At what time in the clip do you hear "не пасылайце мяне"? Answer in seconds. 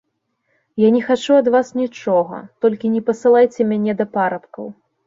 2.95-3.91